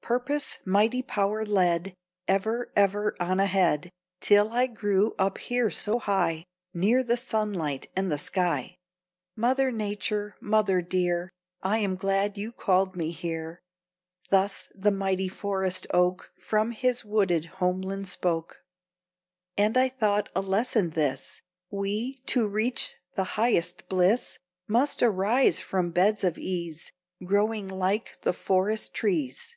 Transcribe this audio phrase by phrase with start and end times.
[0.00, 1.92] Purpose, mighty power, led,
[2.26, 8.10] Ever, ever on ahead, Till I grew up here so high, Near the sunlight and
[8.10, 8.78] the sky.
[9.36, 11.30] Mother Nature, mother dear,
[11.62, 13.60] I am glad you called me here.
[14.30, 18.62] Thus the mighty forest oak From his wooded homeland spoke.
[19.58, 25.90] And I thought a lesson this We, to reach the highest bliss, Must arise from
[25.90, 26.92] beds of ease,
[27.22, 29.54] Growing like the forest trees.